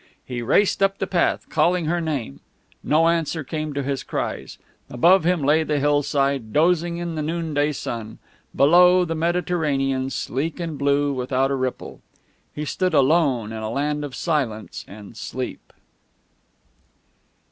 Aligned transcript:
He 0.25 0.41
raced 0.41 0.81
up 0.81 0.97
the 0.97 1.05
path, 1.05 1.47
calling 1.49 1.85
her 1.85 2.01
name. 2.01 2.39
No 2.83 3.07
answer 3.07 3.43
came 3.43 3.71
to 3.75 3.83
his 3.83 4.01
cries. 4.01 4.57
Above 4.89 5.25
him 5.25 5.43
lay 5.43 5.61
the 5.61 5.77
hillside, 5.79 6.51
dozing 6.51 6.97
in 6.97 7.13
the 7.13 7.21
noonday 7.21 7.71
sun; 7.71 8.17
below, 8.55 9.05
the 9.05 9.13
Mediterranean, 9.13 10.09
sleek 10.09 10.59
and 10.59 10.75
blue, 10.75 11.13
without 11.13 11.51
a 11.51 11.55
ripple. 11.55 12.01
He 12.51 12.65
stood 12.65 12.95
alone 12.95 13.51
in 13.51 13.59
a 13.61 13.69
land 13.69 14.03
of 14.03 14.15
silence 14.15 14.83
and 14.87 15.15
sleep. 15.15 15.71